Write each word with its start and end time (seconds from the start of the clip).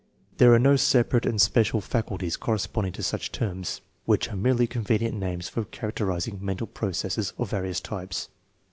There 0.37 0.51
are 0.51 0.57
no 0.57 0.77
separate 0.77 1.27
and 1.27 1.39
special" 1.39 1.79
faculties" 1.79 2.35
corresponding 2.45 2.91
to 2.93 3.03
such 3.03 3.31
terms, 3.31 3.81
which 4.05 4.29
are 4.29 4.35
merely 4.35 4.65
convenient 4.65 5.15
names 5.15 5.47
for 5.47 5.63
characterizing 5.63 6.39
mental 6.41 6.65
processes 6.65 7.33
of 7.37 7.51
various 7.51 7.79
types. 7.79 8.29